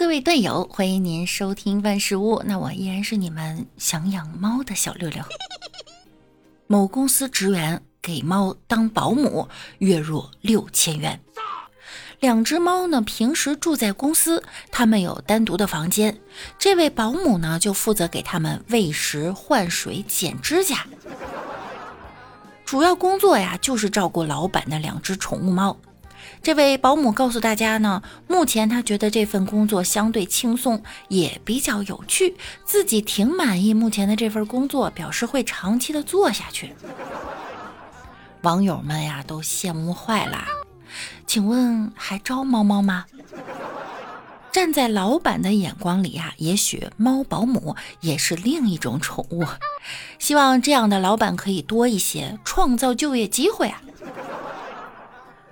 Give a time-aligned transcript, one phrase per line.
[0.00, 2.42] 各位队友，欢迎您收听万事屋。
[2.46, 5.22] 那我依然是你们想养猫的小六六。
[6.66, 11.20] 某公司职员给猫当保姆，月入六千元。
[12.18, 14.42] 两只猫呢，平时住在公司，
[14.72, 16.18] 他们有单独的房间。
[16.58, 20.86] 这位保姆呢，就负责给他们喂食、换水、剪指甲。
[22.64, 25.76] 主要工作呀，就是照顾老板的两只宠物猫。
[26.42, 36.72] 这位保姆告诉大家呢，目前他觉得这份工作相对轻松，也比较有趣，自己挺满意目前的这份工作，表示会长期的做下去。
[38.42, 40.44] 网友们呀，都羡慕坏了。
[41.26, 43.04] 请问还招猫猫吗？
[44.50, 49.44] 站在老板的眼光里呀，也许猫保姆也是另一种宠物。
[50.18, 53.80] 希望这样的老板可以多一些，创造就业机会啊！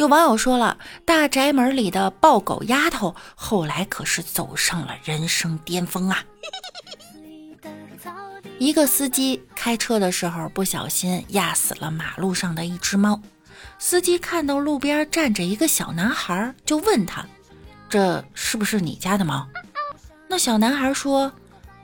[0.00, 6.24] 有网友说了，大宅门里的抱狗丫头后来可是走上了人生巅峰啊！
[8.58, 13.20] 一个司机开车的时候不小心压死了马路上的一只猫。
[13.78, 17.26] 司机看到路边站着一个小男孩，就问他
[17.90, 19.46] ：“这是不是你家的猫？”
[20.28, 21.30] 那小男孩说：“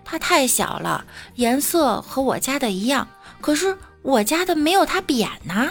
[0.03, 3.07] 它太小了，颜色和我家的一样，
[3.43, 5.71] 可是我家的没有它扁呢。”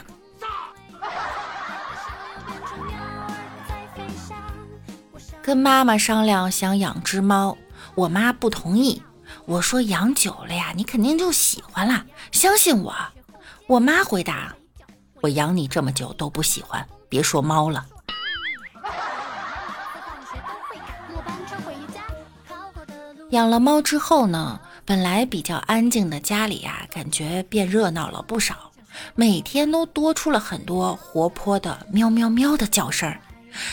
[5.45, 7.55] 跟妈妈商量想养只猫，
[7.93, 8.99] 我妈不同意。
[9.45, 12.95] 我说：“养久了呀，你肯定就喜欢了，相信我。”
[13.69, 14.55] 我妈回答。
[15.21, 17.85] 我养你这么久都不喜欢，别说猫了。
[23.29, 28.71] 养了猫之后呢，本来比较安静的家里呀，感觉变热闹了不少，
[29.13, 33.15] 每天都多出了很多活泼的喵喵喵的叫声，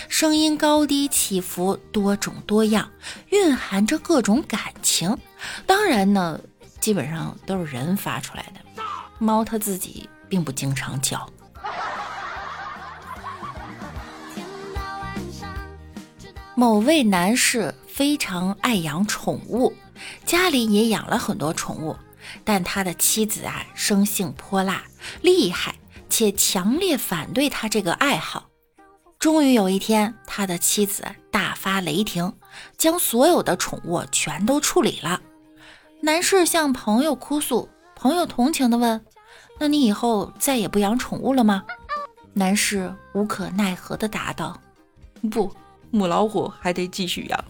[0.09, 2.91] 声音高低起伏，多种多样，
[3.31, 5.17] 蕴含着各种感情。
[5.67, 6.41] 当然呢，
[6.81, 8.83] 基本上都是人发出来的，
[9.19, 11.29] 猫它自己并不经常叫。
[16.55, 19.73] 某位男士非常爱养宠物，
[20.25, 21.97] 家里也养了很多宠物，
[22.45, 24.85] 但他的妻子啊生性泼辣、
[25.23, 25.75] 厉害，
[26.11, 28.52] 且强烈反对他这个爱好。
[29.23, 32.35] 终于有一天，他的妻子大发雷霆，
[32.77, 35.23] 将所有的宠物全都处理了。
[36.01, 39.01] 男士向朋友哭诉，朋友同情地问
[39.61, 41.63] ：“那你以后再也不养宠物了吗？”
[42.35, 44.61] 男士无可奈何地答道
[45.31, 45.55] ：“不。”
[45.93, 47.45] 母老虎还得继续养。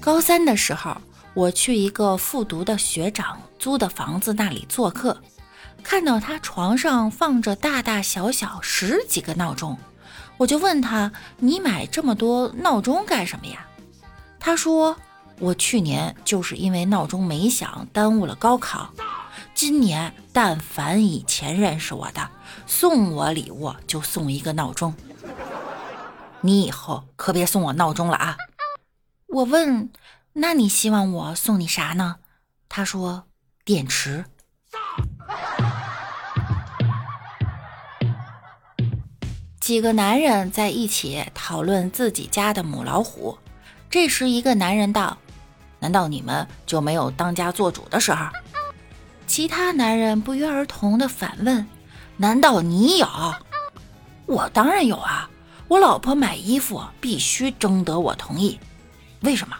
[0.00, 0.96] 高三的时候，
[1.34, 5.20] 我去一个复读的学长租的房子那里做客，
[5.84, 9.78] 看到他床上放着大大小小十几个闹钟，
[10.38, 13.64] 我就问他：“你买这么多闹钟干什么呀？”
[14.40, 14.96] 他说
[15.38, 18.92] ：“我去年就是因为闹钟没响，耽误了高考。”
[19.54, 22.28] 今年，但凡以前认识我的，
[22.66, 24.92] 送我礼物就送一个闹钟。
[26.40, 28.36] 你以后可别送我闹钟了啊！
[29.28, 29.92] 我问，
[30.32, 32.16] 那你希望我送你啥呢？
[32.68, 33.26] 他说
[33.64, 34.24] 电池。
[39.64, 43.38] 几个男人在一起讨论自己家的母老虎，
[43.88, 45.16] 这时一个男人道
[45.80, 48.26] ：“难道你们就没有当家做主的时候？”
[49.26, 51.66] 其他男人不约而同的反问
[52.18, 53.08] ：“难道你有？
[54.26, 55.30] 我当然有啊！
[55.66, 58.60] 我老婆买衣服必须征得我同意。
[59.20, 59.56] 为什么？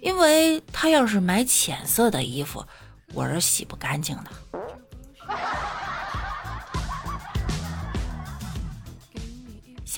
[0.00, 2.64] 因为她要是买浅色的衣服，
[3.12, 4.30] 我是洗不干净的。”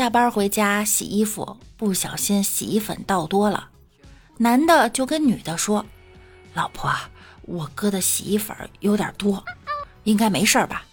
[0.00, 3.68] 下班回家洗衣服，不小心洗衣粉倒多了，
[4.38, 5.84] 男的就跟女的说
[6.56, 6.90] ：“老婆。”
[7.44, 9.44] 我哥的洗衣粉有点多，
[10.04, 10.84] 应该没事吧？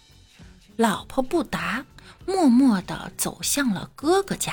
[0.76, 1.82] 老婆不答，
[2.26, 4.52] 默默地走向了哥哥家。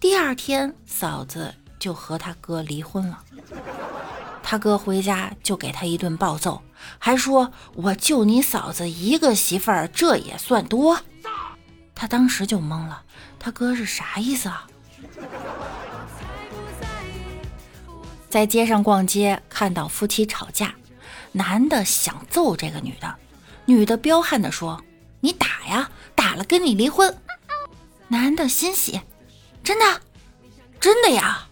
[0.00, 3.22] 第二天，嫂子就和他哥离婚了。
[4.42, 6.60] 他哥回家就给他一顿暴揍，
[6.98, 10.98] 还说：“我就你嫂子一个媳妇儿，这也算多？”
[11.94, 13.02] 他当时就懵了，
[13.40, 14.66] 他哥是啥意思啊？
[18.28, 20.74] 在街上逛街，看到夫妻吵架。
[21.32, 23.16] 男的想揍这个女的，
[23.64, 24.84] 女的彪悍地说
[25.20, 27.16] ：“你打呀，打了跟你离婚。”
[28.08, 29.00] 男的欣喜
[29.64, 30.00] ：“真的，
[30.78, 31.48] 真的呀！”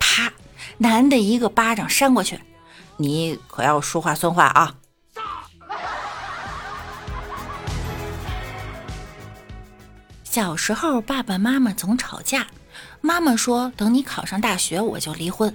[0.00, 0.32] 啪，
[0.78, 2.40] 男的一个巴掌扇过去
[2.98, 4.74] ：“你可要说话算话啊！”
[10.32, 12.46] 小时候爸爸妈妈总吵架，
[13.02, 15.54] 妈妈说等你考上大学我就离婚，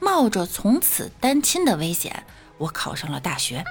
[0.00, 2.26] 冒着从此单亲的危险，
[2.58, 3.64] 我考上了大学。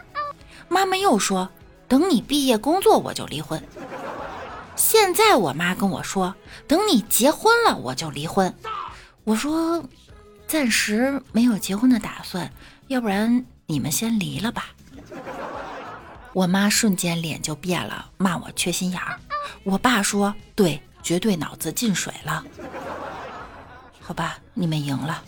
[0.70, 1.50] 妈妈又说
[1.90, 3.62] 等你毕业工作我就离婚。
[4.78, 6.34] 现在我妈跟我说
[6.66, 8.56] 等你结婚了我就离婚。
[9.26, 9.84] 我说
[10.48, 12.50] 暂时没有结婚的打算，
[12.88, 14.68] 要不然你们先离了吧。
[16.32, 19.20] 我妈瞬间脸就变了，骂我缺心眼儿。
[19.64, 22.44] 我爸说：“对，绝对脑子进水了。”
[24.00, 25.24] 好吧，你们赢了。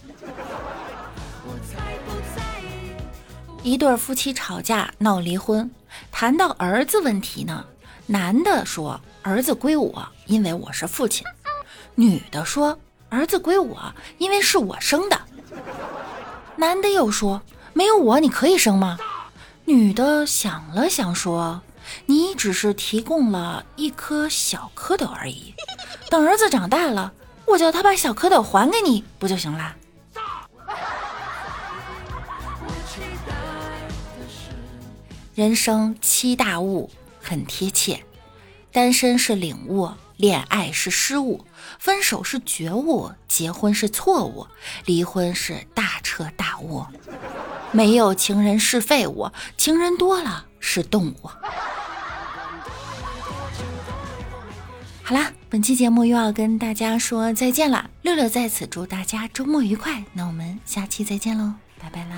[3.61, 5.69] 一对夫妻吵架闹离婚，
[6.11, 7.65] 谈到儿子问题呢，
[8.07, 11.25] 男的说：“儿子归我，因为我是父亲。”
[11.95, 12.77] 女的说
[13.07, 15.17] ：“儿子归我，因为是我生的。”
[16.57, 17.41] 男的又说
[17.71, 18.97] ：“没有我，你可以生吗？”
[19.65, 21.61] 女的想了想说
[22.05, 25.53] ：“你只是提供了一颗小蝌蚪而已，
[26.09, 27.13] 等儿子长大了，
[27.45, 29.75] 我叫他把小蝌蚪还给你，不就行啦？”
[35.35, 38.05] 人生七大悟很贴切：
[38.71, 41.43] 单身是领悟，恋爱是失误，
[41.79, 44.45] 分手是觉悟，结婚是错误，
[44.85, 46.85] 离婚是大彻大悟。
[47.71, 51.29] 没有情人是废物，情人多了是动物。
[55.03, 57.89] 好啦，本期节目又要跟大家说再见了。
[58.01, 62.15] 六六在此祝大家周末愉快，那我们下期再见喽，拜拜啦。